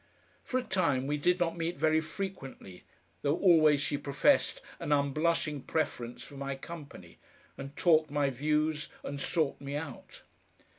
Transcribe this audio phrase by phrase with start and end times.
[0.43, 2.85] For a time we did not meet very frequently,
[3.21, 7.19] though always she professed an unblushing preference for my company,
[7.55, 10.23] and talked my views and sought me out.